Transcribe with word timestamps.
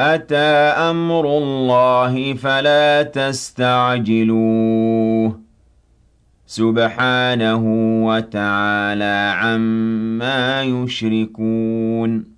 أَتَىٰ 0.00 0.74
أَمْرُ 0.90 1.38
اللَّهِ 1.38 2.34
فَلَا 2.34 3.02
تَسْتَعْجِلُوهُ 3.02 4.18
ۚ. 5.30 5.34
سُبْحَانَهُ 6.46 7.64
وَتَعَالَىٰ 8.06 9.32
عَمَّا 9.36 10.62
يُشْرِكُونَ. 10.62 12.37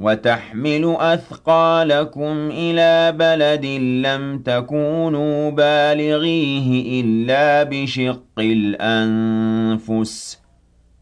وَتَحْمِلُ 0.00 0.96
أَثْقَالَكُمْ 0.98 2.50
إِلَىٰ 2.52 3.12
بَلَدٍ 3.18 3.64
لَّمْ 4.06 4.38
تَكُونُوا 4.38 5.50
بَالِغِيهِ 5.50 7.00
إِلَّا 7.04 7.62
بِشِقِّ 7.62 8.38
الْأَنفُسِ 8.38 10.34
ۚ. 10.34 10.38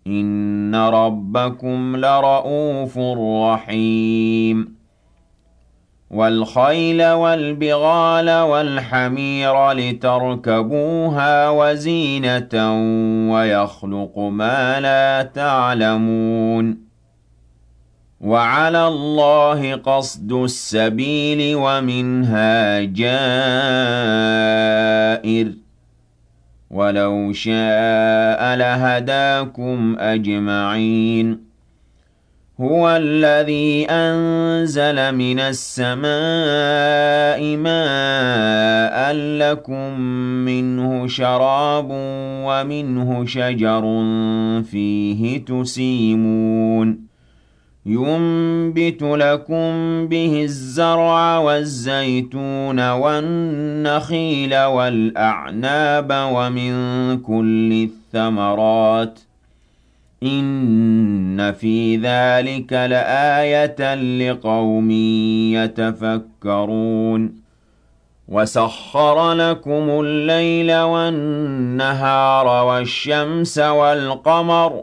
إِنَّ 0.07 0.75
رَبَّكُمْ 0.75 1.97
لَرَءُوفٌ 1.97 2.99
رَّحِيمٌ. 3.53 4.79
وَالْخَيْلَ 6.11 7.03
وَالْبِغَالَ 7.13 8.31
وَالْحَمِيرَ 8.31 9.73
لِتَرْكَبُوهَا 9.73 11.51
وَزِينَةً 11.51 12.39
ۚ 12.39 12.55
وَيَخْلُقُ 13.33 14.19
مَا 14.19 14.81
لَا 14.81 15.23
تَعْلَمُونَ. 15.23 16.88
وَعَلَى 18.21 18.87
اللَّهِ 18.89 19.75
قَصْدُ 19.77 20.33
السَّبِيلِ 20.33 21.57
وَمِنْهَا 21.57 22.81
جَائِرٌ 22.85 23.17
ۚ 25.47 25.55
وَلَوْ 26.71 27.33
شَاءَ 27.33 28.57
لَهَدَاكُمْ 28.57 29.97
أَجْمَعِينَ. 29.99 31.49
هُوَ 32.61 32.97
الَّذِي 32.97 33.87
أَنزَلَ 33.91 35.15
مِنَ 35.15 35.41
السَّمَاءِ 35.41 36.07
مَاءً 37.57 39.13
لَّكُم 39.13 40.01
مِّنْهُ 40.45 41.07
شَرَابٌ 41.09 41.89
وَمِنْهُ 42.45 43.25
شَجَرٌ 43.27 43.83
فِيهِ 44.63 45.45
تُسِيمُونَ. 45.45 47.08
يُنبِتُ 47.89 49.03
لَكُم 49.03 50.07
بِهِ 50.09 50.43
الزَّرْعَ 50.43 51.39
وَالزَّيْتُونَ 51.39 52.91
وَالنَّخِيلَ 52.91 54.57
وَالْأَعْنَابَ 54.65 56.11
وَمِن 56.33 56.73
كُلِّ 57.21 57.89
الثَّمَرَاتِ 57.91 59.19
ۗ. 59.19 59.23
إِنَّ 60.23 61.53
فِي 61.53 61.97
ذَٰلِكَ 61.97 62.73
لَآيَةً 62.73 63.95
لِّقَوْمٍ 63.95 64.91
يَتَفَكَّرُونَ. 65.55 67.33
وَسَخَّرَ 68.29 69.33
لَكُمُ 69.33 69.91
اللَّيْلَ 69.91 70.73
وَالنَّهَارَ 70.81 72.47
وَالشَّمْسَ 72.67 73.59
وَالْقَمَرَ 73.59 74.83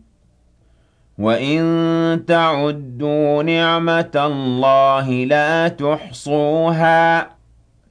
وَإِن 1.21 2.25
تَعُدُّوا 2.27 3.43
نِعْمَةَ 3.43 4.11
اللَّهِ 4.15 5.09
لَا 5.25 5.67
تُحْصُوهَا 5.67 7.21
ۗ 7.21 7.25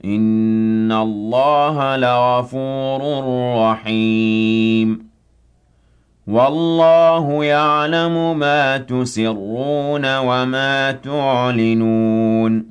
إِنَّ 0.05 0.91
اللَّهَ 0.91 1.95
لَغَفُورٌ 1.97 3.01
رَّحِيمٌ 3.71 5.11
وَاللَّهُ 6.27 7.45
يَعْلَمُ 7.45 8.39
مَا 8.39 8.77
تُسِرُّونَ 8.77 10.17
وَمَا 10.17 10.91
تُعْلِنُونَ 10.91 12.70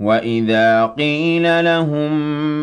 وَإِذَا 0.00 0.86
قِيلَ 0.86 1.64
لَهُم 1.64 2.12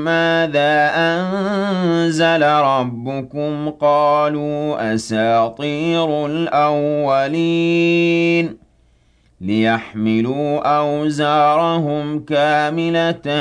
مَّاذَا 0.04 0.92
أَنزَلَ 0.96 2.42
رَبُّكُمْ 2.44 3.70
قَالُوا 3.70 4.94
أَسَاطِيرُ 4.96 6.26
الْأَوَّلِينَ 6.26 7.42
لِيَحْمِلُوا 9.42 10.78
أَوْزَارَهُمْ 10.78 12.20
كَامِلَةً 12.20 13.32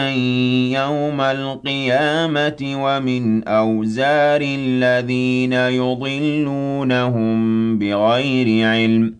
يَوْمَ 0.78 1.20
الْقِيَامَةِ 1.20 2.60
وَمِنْ 2.62 3.48
أَوْزَارِ 3.48 4.40
الَّذِينَ 4.42 5.52
يُضِلُّونَهُم 5.52 7.38
بِغَيْرِ 7.78 8.66
عِلْمٍ 8.68 9.19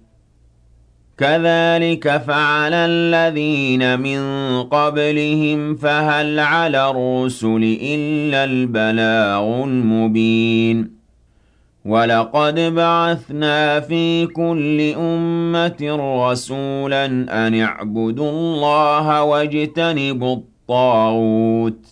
كَذَٰلِكَ 1.21 2.17
فَعَلَ 2.17 2.73
الَّذِينَ 2.73 3.99
مِن 3.99 4.19
قَبْلِهِمْ 4.63 5.75
فَهَلْ 5.75 6.39
عَلَى 6.39 6.89
الرُّسُلِ 6.89 7.77
إِلَّا 7.81 8.43
الْبَلَاغُ 8.43 9.63
الْمُبِينُ؟ 9.63 10.91
وَلَقَدْ 11.85 12.59
بَعَثْنَا 12.59 13.79
فِي 13.79 14.25
كُلِّ 14.25 14.93
أُمَّةٍ 14.97 15.81
رَّسُولًا 16.31 17.05
أَنِ 17.47 17.61
اعْبُدُوا 17.61 18.29
اللَّهَ 18.31 19.23
وَاجْتَنِبُوا 19.23 20.35
الطَّاغُوتَ. 20.35 21.85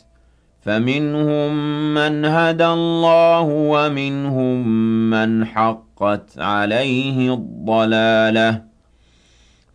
فَمِنْهُم 0.62 1.54
مَّنْ 1.94 2.26
هَدَى 2.26 2.66
اللَّهُ 2.66 3.44
وَمِنْهُم 3.44 4.68
مَّنْ 5.10 5.46
حَقَّتْ 5.46 6.40
عَلَيْهِ 6.40 7.34
الضَّلَالَةُ. 7.34 8.69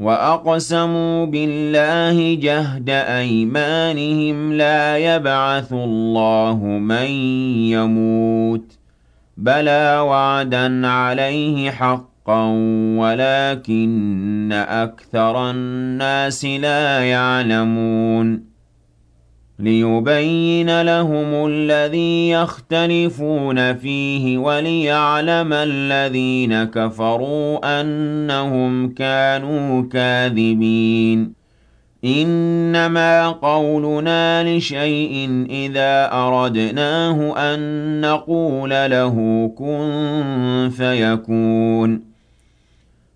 وأقسموا 0.00 1.26
بالله 1.26 2.34
جهد 2.34 2.90
أيمانهم 2.90 4.52
لا 4.52 4.98
يبعث 4.98 5.72
الله 5.72 6.56
من 6.64 7.10
يموت 7.72 8.78
بلى 9.36 9.98
وعدا 9.98 10.86
عليه 10.86 11.70
حقا 11.70 12.44
ولكن 12.98 14.52
أكثر 14.68 15.50
الناس 15.50 16.44
لا 16.44 17.00
يعلمون 17.00 18.55
ليبين 19.58 20.82
لهم 20.82 21.46
الذي 21.46 22.30
يختلفون 22.30 23.74
فيه 23.74 24.38
وليعلم 24.38 25.52
الذين 25.52 26.64
كفروا 26.64 27.80
أنهم 27.80 28.94
كانوا 28.94 29.82
كاذبين. 29.82 31.32
إنما 32.04 33.28
قولنا 33.28 34.56
لشيء 34.56 35.46
إذا 35.50 36.12
أردناه 36.12 37.34
أن 37.36 38.00
نقول 38.00 38.70
له 38.70 39.48
كن 39.58 40.70
فيكون. 40.76 42.15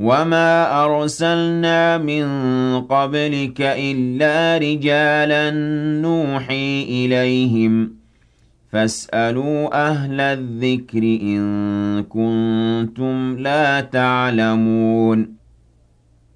وما 0.00 0.84
أرسلنا 0.84 1.98
من 1.98 2.24
قبلك 2.80 3.60
إلا 3.60 4.58
رجالا 4.58 5.50
نوحي 6.00 6.82
إليهم 6.82 7.92
فاسألوا 8.72 9.88
أهل 9.88 10.20
الذكر 10.20 11.02
إن 11.02 11.42
كنتم 12.02 13.38
لا 13.38 13.80
تعلمون 13.80 15.34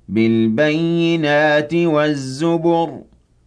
بالبينات 0.08 1.74
والزبر 1.74 3.02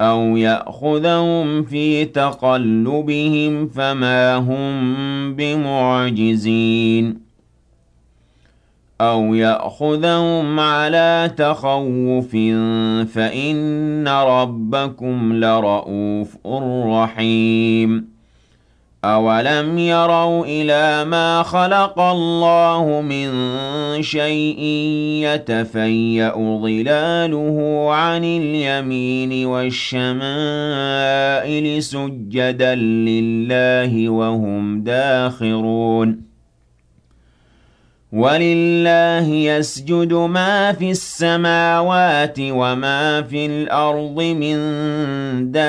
أَوْ 0.00 0.36
يَأْخُذَهُمْ 0.36 1.62
فِي 1.62 2.04
تَقَلُّبِهِمْ 2.04 3.66
فَمَا 3.68 4.36
هُم 4.36 5.34
بِمُعْجِزِينَ 5.34 7.20
أَوْ 9.00 9.34
يَأْخُذَهُمْ 9.34 10.60
عَلَىٰ 10.60 11.30
تَخَوُّفٍ 11.36 12.30
فَإِنَّ 13.14 14.08
رَبَّكُمْ 14.08 15.32
لَرَءُوفٌ 15.32 16.46
رَّحِيمٌ 16.86 18.13
أَوَلَمْ 19.04 19.78
يَرَوْا 19.78 20.44
إِلَىٰ 20.46 21.04
مَا 21.04 21.42
خَلَقَ 21.42 22.00
اللَّهُ 22.00 23.00
مِن 23.00 23.28
شَيْءٍ 24.02 24.60
يَتَفَيَّأُ 25.28 26.32
ظِلَالُهُ 26.62 27.86
عَنِ 27.92 28.24
الْيَمِينِ 28.24 29.46
وَالشَّمَائِلِ 29.46 30.22
سُجَّدًا 31.82 32.74
لِّلَّهِ 32.74 34.08
وَهُمْ 34.08 34.82
دَاخِرُونَ 34.82 36.23
وَلِلَّهِ 38.14 39.26
يَسْجُدُ 39.26 40.12
مَا 40.12 40.72
فِي 40.72 40.90
السَّمَاوَاتِ 40.90 42.36
وَمَا 42.40 43.22
فِي 43.22 43.46
الْأَرْضِ 43.46 44.22
مِن 44.22 44.56
دَابَّةٍ 45.52 45.64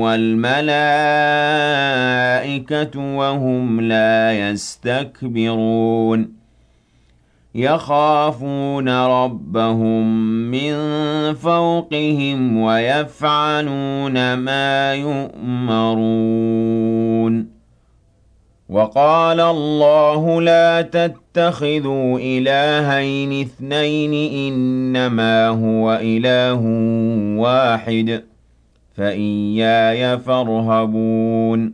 وَالْمَلَائِكَةُ 0.00 0.76
وَهُمْ 3.16 3.80
لَا 3.80 4.50
يَسْتَكْبِرُونَ. 4.50 6.32
يَخَافُونَ 7.54 8.88
رَبَّهُم 8.88 10.06
مِّن 10.50 10.74
فَوْقِهِمْ 11.34 12.60
وَيَفْعَلُونَ 12.60 14.34
مَا 14.34 14.94
يُؤْمَرُونَ. 14.94 17.57
وَقَالَ 18.68 19.40
اللَّهُ 19.40 20.40
لَا 20.42 20.82
تَتَّخِذُوا 20.82 22.18
إِلَٰهَيْنِ 22.18 23.40
اثْنَيْنِ 23.40 24.14
إِنَّمَا 24.52 25.48
هُوَ 25.48 25.94
إِلَٰهٌ 26.02 26.60
وَاحِدٌ 27.40 28.22
فَإِيَّايَ 28.96 30.18
فَارْهَبُونِ. 30.18 31.72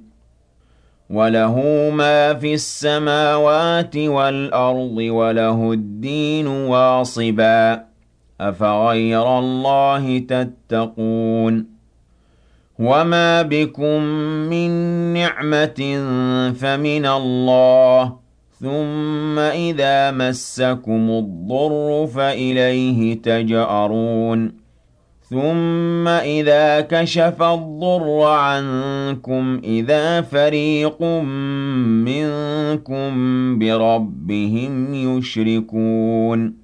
وَلَهُ 1.10 1.60
مَا 1.94 2.34
فِي 2.34 2.54
السَّمَاوَاتِ 2.54 3.96
وَالْأَرْضِ 3.96 4.96
وَلَهُ 4.98 5.72
الدِّينُ 5.72 6.46
وَاصِبًا 6.46 7.82
أَفَغَيْرَ 8.40 9.38
اللَّهِ 9.38 10.18
تَتَّقُونَ. 10.18 11.73
وَمَا 12.78 13.42
بِكُم 13.42 14.00
مِّن 14.50 14.70
نِّعْمَةٍ 15.12 15.80
فَمِنَ 16.60 17.06
اللَّهِ 17.06 18.04
ۖ 18.04 18.12
ثُمَّ 18.60 19.38
إِذَا 19.38 20.10
مَسَّكُمُ 20.10 21.10
الضُّرُّ 21.10 22.06
فَإِلَيْهِ 22.06 23.14
تَجْأَرُونَ 23.22 24.52
ثُمَّ 25.30 26.08
إِذَا 26.08 26.80
كَشَفَ 26.80 27.42
الضُّرَّ 27.42 28.22
عَنكُمْ 28.22 29.60
إِذَا 29.64 30.20
فَرِيقٌ 30.20 31.02
مِّنكُم 32.04 33.08
بِرَبِّهِمْ 33.58 34.94
يُشْرِكُونَ 34.94 36.63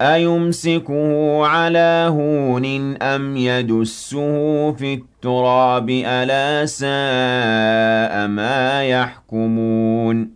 أَيُمْسِكُهُ 0.00 1.46
عَلَىٰ 1.46 2.06
هُونٍ 2.10 2.96
أَمْ 3.02 3.36
يَدُسُّهُ 3.36 4.72
فِي 4.72 4.94
التُّرَابِ 4.94 5.90
ۗ 5.90 5.92
أَلَا 6.06 6.66
سَاءَ 6.66 8.26
مَا 8.28 8.84
يَحْكُمُونَ 8.84 10.30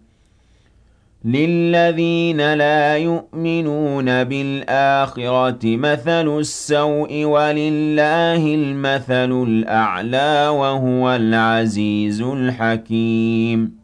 لِلَّذِينَ 1.25 2.55
لَا 2.55 2.97
يُؤْمِنُونَ 2.97 4.25
بِالْآخِرَةِ 4.25 5.59
مَثَلُ 5.65 6.39
السَّوْءِ 6.39 7.09
ۖ 7.25 7.27
وَلِلَّهِ 7.27 8.55
الْمَثَلُ 8.55 9.45
الْأَعْلَىٰ 9.49 10.47
ۚ 10.51 10.53
وَهُوَ 10.53 11.17
الْعَزِيزُ 11.17 12.23
الْحَكِيمُ 12.23 13.84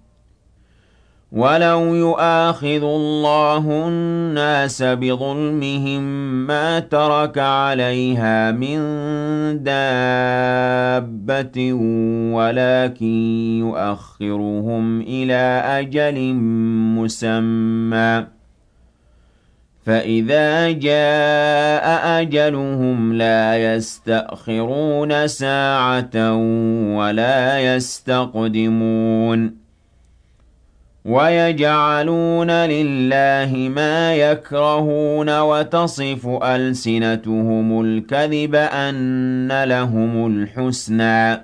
وَلَوْ 1.32 1.94
يُؤَاخِذُ 1.94 2.82
اللَّهُ 2.84 3.88
النَّاسَ 3.88 4.82
بِظُلْمِهِم 4.82 6.02
مَّا 6.46 6.78
تَرَكَ 6.80 7.38
عَلَيْهَا 7.38 8.50
مِن 8.50 8.78
دَابَّةٍ 9.62 11.58
وَلَٰكِن 12.34 13.14
يُؤَخِّرُهُمْ 13.62 15.00
إِلَىٰ 15.00 15.62
أَجَلٍ 15.66 16.34
مُّسَمًّى 16.98 18.26
ۖ 18.26 18.26
فَإِذَا 19.86 20.70
جَاءَ 20.70 22.20
أَجَلُهُمْ 22.20 23.12
لَا 23.12 23.74
يَسْتَأْخِرُونَ 23.74 25.26
سَاعَةً 25.26 26.10
ۖ 26.34 26.36
وَلَا 26.98 27.74
يَسْتَقْدِمُونَ 27.76 29.59
وَيَجْعَلُونَ 31.04 32.50
لِلَّهِ 32.50 33.68
مَا 33.68 34.14
يَكْرَهُونَ 34.14 35.40
وَتَصِفُ 35.40 36.26
أَلْسِنَتُهُمُ 36.26 37.80
الْكَذِبَ 37.80 38.54
أَنَّ 38.54 39.64
لَهُمُ 39.64 40.26
الْحُسْنَىٰ 40.26 41.36
ۖ. 41.36 41.40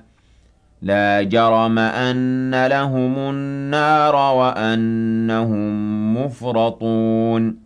لَا 0.82 1.22
جَرَمَ 1.22 1.78
أَنَّ 1.78 2.66
لَهُمُ 2.66 3.18
النَّارَ 3.18 4.14
وَأَنَّهُم 4.36 6.16
مُّفْرَطُونَ. 6.24 7.65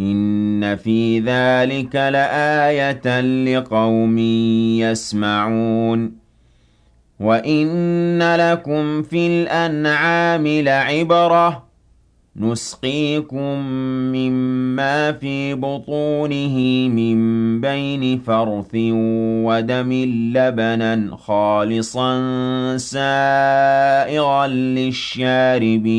إِنَّ 0.00 0.76
فِي 0.76 1.20
ذَٰلِكَ 1.20 1.94
لَآيَةً 1.96 3.20
لِّقَوْمٍ 3.20 4.18
يَسْمَعُونَ 4.78 6.12
وَإِنَّ 7.20 8.36
لَكُمْ 8.36 9.02
فِي 9.02 9.26
الْأَنْعَامِ 9.26 10.46
لَعِبْرَةً 10.46 11.50
ۖ 11.50 11.54
نُّسْقِيكُم 12.36 13.58
مِّمَّا 14.12 15.12
فِي 15.12 15.54
بُطُونِهِ 15.54 16.88
مِن 16.88 17.60
بَيْنِ 17.60 18.18
فَرْثٍ 18.18 18.70
وَدَمٍ 19.44 19.92
لَّبَنًا 20.34 21.10
خَالِصًا 21.16 22.16
سَائِغًا 22.76 24.46
لِّلشَّارِبِينَ 24.76 25.94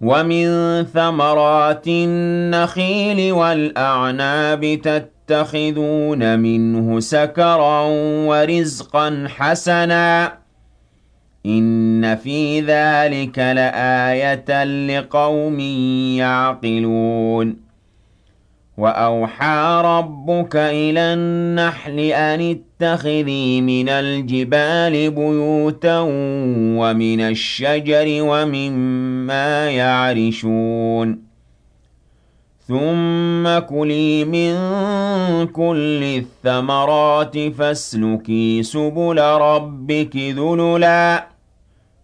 وَمِن 0.00 0.46
ثَمَرَاتِ 0.84 1.86
النَّخِيلِ 1.88 3.32
وَالْأَعْنَابِ 3.32 4.80
تَتَّخِذُونَ 4.84 6.38
مِنْهُ 6.38 7.00
سَكَرًا 7.00 7.80
وَرِزْقًا 8.26 9.26
حَسَنًا 9.28 10.26
ۗ 10.28 10.30
إِنَّ 11.46 12.16
فِي 12.16 12.60
ذَٰلِكَ 12.60 13.38
لَآيَةً 13.38 14.64
لِّقَوْمٍ 14.64 15.60
يَعْقِلُونَ 16.18 17.56
وَأَوْحَىٰ 18.78 19.80
رَبُّكَ 19.84 20.56
إِلَى 20.56 21.00
النَّحْلِ 21.14 21.98
أَنِ 22.00 22.60
اتَّخِذِي 22.82 23.60
مِنَ 23.60 23.88
الْجِبَالِ 23.88 25.10
بُيُوتًا 25.10 26.00
وَمِنَ 26.78 27.20
الشَّجَرِ 27.20 28.06
وَمِمَّا 28.06 29.70
يَعْرِشُونَ. 29.70 31.18
ثُمَّ 32.68 33.58
كُلِي 33.58 34.24
مِن 34.24 34.54
كُلِّ 35.46 36.02
الثَّمَرَاتِ 36.02 37.38
فَاسْلُكِي 37.38 38.62
سُبُلَ 38.62 39.18
رَبِّكِ 39.18 40.16
ذُلُلًا. 40.16 41.37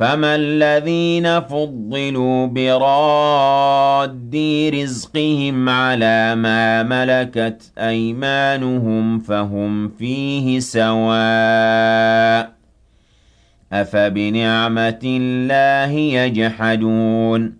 فَمَا 0.00 0.34
الَّذِينَ 0.36 1.40
فُضِّلُوا 1.40 2.46
بِرَادِّي 2.46 3.90
رِزْقِهِمْ 4.70 5.68
عَلَىٰ 5.68 6.34
مَا 6.34 6.82
مَلَكَتْ 6.82 7.72
أَيْمَانُهُمْ 7.78 9.18
فَهُمْ 9.18 9.88
فِيهِ 9.88 10.60
سَوَاءٌ 10.60 12.44
ۚ 12.46 12.50
أَفَبِنِعْمَةِ 13.72 15.00
اللَّهِ 15.04 15.92
يَجْحَدُونَ 15.98 17.59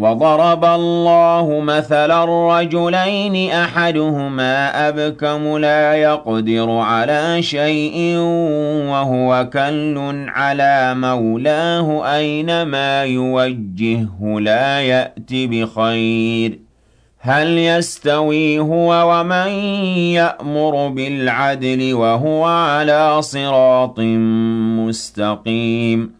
وَضَرَبَ 0.00 0.64
اللَّهُ 0.64 1.60
مَثَلًا 1.60 2.24
رَّجُلَيْنِ 2.24 3.50
أَحَدُهُمَا 3.50 4.88
أَبْكَمُ 4.88 5.58
لَا 5.58 5.94
يَقْدِرُ 5.94 6.70
عَلَىٰ 6.70 7.42
شَيْءٍ 7.42 8.16
وَهُوَ 8.90 9.48
كَلٌّ 9.52 10.24
عَلَىٰ 10.28 10.94
مَوْلَاهُ 10.96 12.16
أَيْنَمَا 12.16 13.04
يُوَجِّههُّ 13.04 14.40
لَا 14.40 14.80
يَأْتِ 14.80 15.30
بِخَيْرٍ 15.32 16.50
ۖ. 16.50 16.54
هَلْ 17.22 17.58
يَسْتَوِي 17.58 18.58
هُوَ 18.58 18.90
وَمَن 19.12 19.48
يَأْمُرُ 20.16 20.88
بِالْعَدْلِ 20.88 21.94
وَهُوَ 21.94 22.44
عَلَىٰ 22.44 23.22
صِرَاطٍ 23.22 24.00
مُّسْتَقِيمٍ؟ 24.80 26.19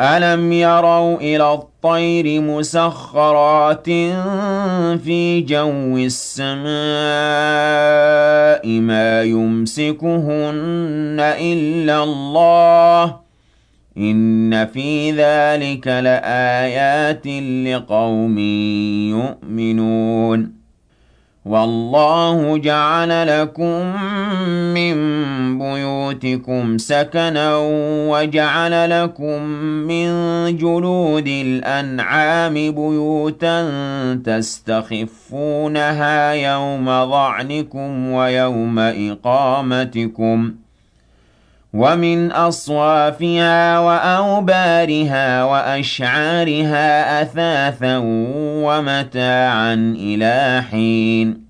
أَلَمْ 0.00 0.52
يَرَوْا 0.52 1.16
إِلَى 1.20 1.52
الطَّيْرِ 1.52 2.40
مُسَخَّرَاتٍ 2.40 3.84
فِي 5.04 5.40
جَوِّ 5.48 5.96
السَّمَاءِ 5.96 6.68
مَا 8.80 9.22
يُمْسِكُهُنَّ 9.22 11.16
إِلَّا 11.20 12.02
اللَّهُ 12.04 13.06
ۗ 13.06 13.12
إِنَّ 13.98 14.66
فِي 14.66 15.12
ذَٰلِكَ 15.12 15.86
لَآيَاتٍ 15.86 17.26
لِّقَوْمٍ 17.66 18.38
يُؤْمِنُونَ 19.10 20.59
وَاللَّهُ 21.50 22.58
جَعَلَ 22.58 23.26
لَكُم 23.26 23.96
مِّن 24.74 24.94
بُيُوتِكُمْ 25.58 26.78
سَكَنًا 26.78 27.56
وَجَعَلَ 28.10 28.90
لَكُم 29.02 29.42
مِّن 29.90 30.08
جُلُودِ 30.56 31.26
الْأَنْعَامِ 31.28 32.54
بُيُوتًا 32.54 33.60
تَسْتَخِفُّونَهَا 34.24 35.52
يَوْمَ 36.32 36.86
ظَعْنِكُمْ 37.10 38.10
وَيَوْمَ 38.12 38.78
إِقَامَتِكُمْ 38.78 40.50
ۚ 40.50 40.69
وَمِنْ 41.72 42.32
أَصْوَافِهَا 42.32 43.78
وَأَوْبَارِهَا 43.78 45.44
وَأَشْعَارِهَا 45.44 47.22
أَثَاثًا 47.22 47.98
وَمَتَاعًا 48.64 49.74
إِلَىٰ 49.74 50.62
حِينٍ. 50.70 51.49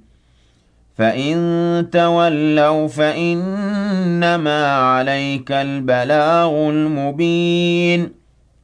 فَإِن 1.01 1.89
تَوَلَّوْا 1.91 2.87
فَإِنَّمَا 2.87 4.75
عَلَيْكَ 4.75 5.51
الْبَلَاغُ 5.51 6.69
الْمُبِينُ. 6.69 8.11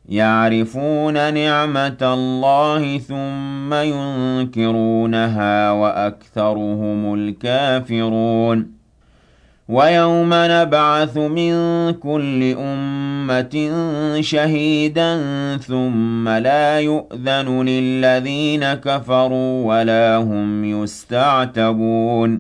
يَعْرِفُونَ 0.09 1.33
نِعْمَتَ 1.33 2.03
اللَّهِ 2.03 2.97
ثُمَّ 2.97 3.73
يُنكِرُونَهَا 3.73 5.71
وَأَكْثَرُهُمُ 5.71 7.13
الْكَافِرُونَ. 7.13 8.76
وَيَوْمَ 9.69 10.29
نَبْعَثُ 10.33 11.17
مِن 11.17 11.53
كُلِّ 11.91 12.55
أُمَّةٍ 12.59 13.71
شَهِيدًا 14.21 15.17
ثُمَّ 15.57 16.29
لَا 16.29 16.79
يُؤْذَنُ 16.79 17.61
لِلَّذِينَ 17.65 18.73
كَفَرُوا 18.73 19.65
وَلَا 19.65 20.17
هُمْ 20.17 20.83
يُسْتَعْتَبُونَ. 20.83 22.39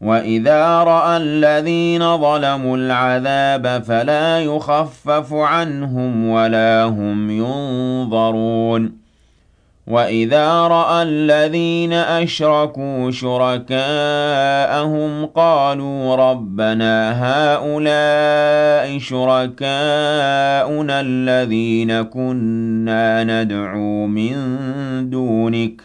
وَإِذَا 0.00 0.82
رَأَى 0.82 1.16
الَّذِينَ 1.16 2.18
ظَلَمُوا 2.18 2.76
الْعَذَابَ 2.76 3.82
فَلَا 3.82 4.40
يُخَفَّفُ 4.40 5.32
عَنْهُمْ 5.32 6.28
وَلَا 6.28 6.84
هُمْ 6.84 7.30
يُنظَرُونَ. 7.30 9.03
وَإِذَا 9.86 10.48
رَأَى 10.68 11.02
الَّذِينَ 11.02 11.92
أَشْرَكُوا 11.92 13.10
شُرَكَاءَهُمْ 13.10 13.66
قَالُوا 15.26 16.16
رَبَّنَا 16.16 17.12
هَٰؤُلَاءِ 17.24 18.98
شُرَكَاؤُنَا 18.98 21.00
الَّذِينَ 21.00 22.02
كُنَّا 22.02 23.24
نَدْعُو 23.24 24.06
مِن 24.06 24.34
دُونِكَ 25.10 25.80
ۖ 25.80 25.84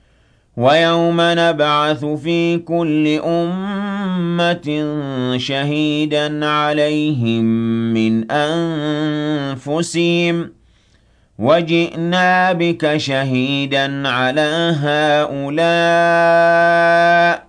وَيَوْمَ 0.57 1.17
نَبْعَثُ 1.21 2.05
فِي 2.05 2.57
كُلِّ 2.57 3.21
أُمَّةٍ 3.25 4.69
شَهِيدًا 5.37 6.45
عَلَيْهِم 6.45 7.43
مِّنْ 7.93 8.31
أَنفُسِهِمْ 8.31 10.43
ۖ. 10.43 10.47
وَجِئْنَا 11.39 12.51
بِكَ 12.53 12.97
شَهِيدًا 12.97 14.07
عَلَىٰ 14.09 14.75
هَٰؤُلَاءِ 14.81 15.61
ۚ. 17.37 17.41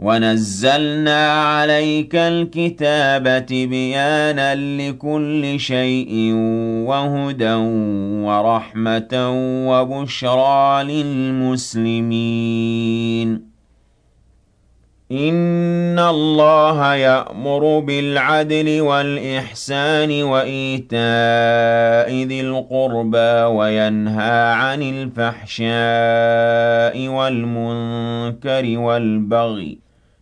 وَنَزَّلْنَا 0.00 1.32
عَلَيْكَ 1.42 2.14
الْكِتَابَ 2.16 3.46
تِبْيَانًا 3.46 4.54
لِّكُلِّ 4.54 5.54
شَيْءٍ 5.60 6.32
وَهُدًى 6.88 7.54
وَرَحْمَةً 8.24 9.12
وَبُشْرَىٰ 9.68 10.82
لِلْمُسْلِمِينَ 10.84 12.20
إِنَّ 15.12 15.98
اللَّهَ 15.98 16.94
يَأْمُرُ 16.94 17.78
بِالْعَدْلِ 17.80 18.80
وَالْإِحْسَانِ 18.80 20.22
وَإِيتَاءِ 20.22 22.10
ذِي 22.24 22.40
الْقُرْبَىٰ 22.40 23.42
وَيَنْهَىٰ 23.44 24.52
عَنِ 24.52 24.82
الْفَحْشَاءِ 24.82 25.68
وَالْمُنكَرِ 27.08 28.78
وَالْبَغْيِ 28.78 29.74
ۚ 29.74 29.89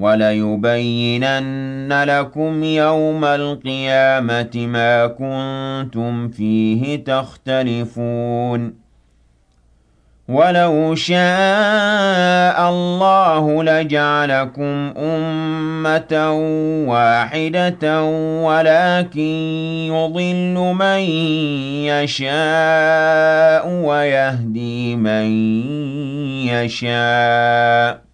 وَلَيُبَيِّنَنَّ 0.00 1.92
لَكُمْ 2.06 2.64
يَوْمَ 2.64 3.24
الْقِيَامَةِ 3.24 4.50
مَا 4.56 5.06
كُنتُمْ 5.06 6.28
فِيهِ 6.28 7.04
تَخْتَلِفُونَ. 7.04 8.74
وَلَوْ 10.28 10.94
شَاءَ 10.94 12.70
اللَّهُ 12.70 13.62
لَجَعَلَكُمْ 13.64 14.92
أُمَّةً 14.98 16.32
وَاحِدَةً 16.88 18.02
وَلَٰكِن 18.42 19.20
يُضِلُّ 19.92 20.74
مَن 20.78 21.00
يَشَاءُ 21.92 23.68
وَيَهْدِي 23.68 24.96
مَن 24.96 25.26
يَشَاءُ 26.48 27.94
ۚ. 27.94 28.13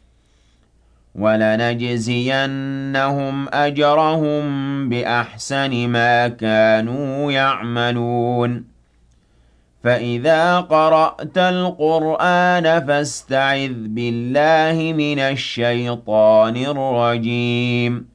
وَلَنَجْزِيَنَّهُمْ 1.15 3.47
أَجْرَهُم 3.53 4.89
بِأَحْسَنِ 4.89 5.89
مَا 5.89 6.27
كَانُوا 6.27 7.31
يَعْمَلُونَ. 7.31 8.63
فَإِذَا 9.83 10.59
قَرَأْتَ 10.59 11.37
الْقُرْآنَ 11.37 12.87
فَاسْتَعِذْ 12.87 13.71
بِاللَّهِ 13.73 14.93
مِنَ 14.93 15.19
الشَّيْطَانِ 15.19 16.57
الرَّجِيمِ. 16.57 18.05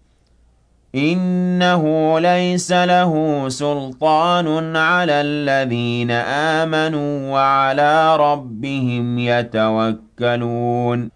إِنَّهُ 0.94 2.18
لَيْسَ 2.20 2.72
لَهُ 2.72 3.44
سُلْطَانٌ 3.48 4.76
عَلَى 4.76 5.12
الَّذِينَ 5.12 6.11
آمَنُوا 6.11 7.32
وَعَلَىٰ 7.32 8.16
رَبِّهِمْ 8.16 9.18
يَتَوَكَّلُونَ. 9.18 11.15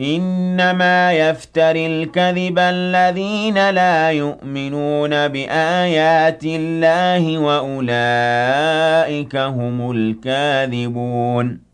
إنما 0.00 1.12
يفتر 1.12 1.76
الكذب 1.76 2.58
الذين 2.58 3.70
لا 3.70 4.10
يؤمنون 4.10 5.28
بآيات 5.28 6.44
الله 6.44 7.38
وأولئك 7.38 9.36
هم 9.36 9.90
الكاذبون. 9.90 11.73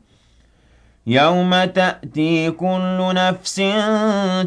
يوم 1.07 1.63
تأتي 1.63 2.51
كل 2.51 2.99
نفس 3.13 3.55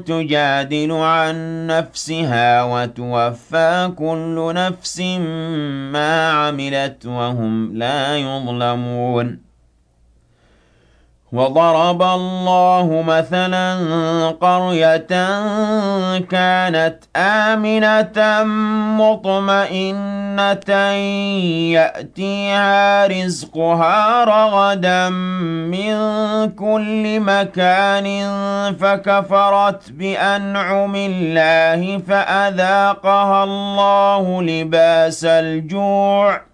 تجادل 0.07 0.93
عن 0.93 1.67
نفسها 1.67 2.63
وتوفى 2.63 3.93
كل 3.97 4.53
نفس 4.55 5.01
ما 5.93 6.31
عملت 6.31 7.07
وهم 7.07 7.77
لا 7.77 8.19
يظلمون 8.19 9.44
وضرب 11.35 12.03
الله 12.03 13.03
مثلا 13.07 13.75
قرية 14.41 15.07
كانت 16.31 16.97
آمنة 17.17 18.45
مطمئنة 19.03 20.71
يأتيها 21.75 23.07
رزقها 23.07 24.25
رغدا 24.25 25.09
من 25.09 25.95
كل 26.51 27.21
مكان 27.21 28.07
فكفرت 28.81 29.91
بأنعم 29.93 30.95
الله 30.97 31.99
فأذاقها 31.99 33.45
الله 33.45 34.43
لباس 34.43 35.25
الجوع 35.25 36.54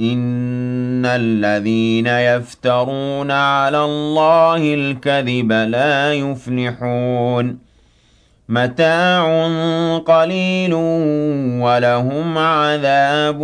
إن 0.00 1.06
الذين 1.06 2.06
يفترون 2.06 3.30
على 3.30 3.84
الله 3.84 4.74
الكذب 4.74 5.52
لا 5.52 6.14
يفلحون 6.14 7.58
متاع 8.48 9.48
قليل 9.98 10.74
ولهم 11.62 12.38
عذاب 12.38 13.42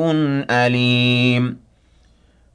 أليم 0.50 1.69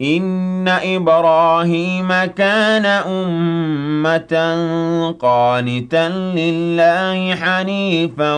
إن 0.00 0.68
إبراهيم 0.68 2.08
كان 2.08 2.86
أمة 2.86 4.34
قانتا 5.20 6.08
لله 6.08 7.34
حنيفا 7.34 8.34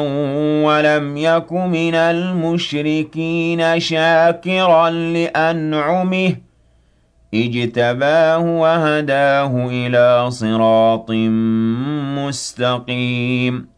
ولم 0.64 1.16
يك 1.16 1.52
من 1.52 1.94
المشركين 1.94 3.80
شاكرا 3.80 4.90
لأنعمه 4.90 6.36
اجتباه 7.34 8.38
وهداه 8.38 9.66
إلى 9.70 10.30
صراط 10.30 11.10
مستقيم 12.18 13.77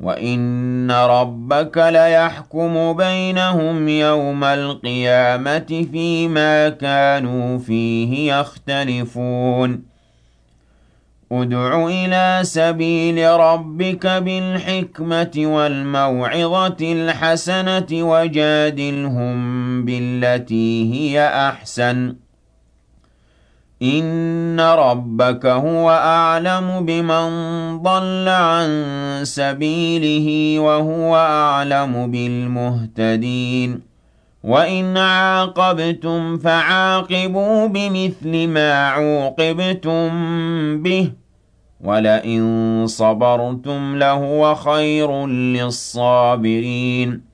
وَإِنَّ 0.00 0.90
رَبَّكَ 0.90 1.76
لَيَحْكُمُ 1.78 2.92
بَيْنَهُمْ 2.92 3.88
يَوْمَ 3.88 4.44
الْقِيَامَةِ 4.44 5.86
فِيمَا 5.92 6.68
كَانُوا 6.68 7.58
فِيهِ 7.58 8.32
يَخْتَلِفُونَ 8.34 9.82
ادْعُ 11.32 11.86
إِلَى 11.86 12.40
سَبِيلِ 12.42 13.30
رَبِّكَ 13.30 14.06
بِالْحِكْمَةِ 14.06 15.32
وَالْمَوْعِظَةِ 15.36 16.76
الْحَسَنَةِ 16.82 17.86
وَجَادِلْهُم 17.92 19.34
بِالَّتِي 19.84 20.92
هِيَ 20.92 21.26
أَحْسَنُ 21.48 22.23
إِنَّ 23.84 24.60
رَبَّكَ 24.60 25.46
هُوَ 25.46 25.90
أَعْلَمُ 25.90 26.86
بِمَن 26.86 27.28
ضَلَّ 27.82 28.28
عَن 28.28 28.68
سَبِيلِهِ 29.22 30.60
وَهُوَ 30.60 31.16
أَعْلَمُ 31.16 32.10
بِالْمُهْتَدِينَ 32.10 33.80
وَإِنْ 34.44 34.96
عَاقَبْتُمْ 34.96 36.38
فَعَاقِبُوا 36.38 37.66
بِمِثْلِ 37.66 38.48
مَا 38.48 38.88
عُوقِبْتُم 38.88 40.08
بِهِ 40.82 41.12
وَلَئِن 41.84 42.42
صَبَرْتُمْ 42.86 43.96
لَهُوَ 43.96 44.54
خَيْرٌ 44.54 45.26
لِّلصَّابِرِينَ 45.26 47.33